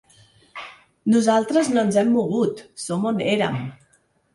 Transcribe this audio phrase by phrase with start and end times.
[1.17, 3.67] Nosaltres no ens hem mogut, som on érem.